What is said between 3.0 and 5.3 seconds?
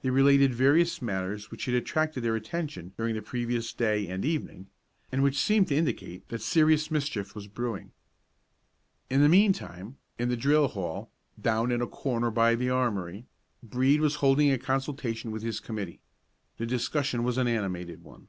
the previous day and evening, and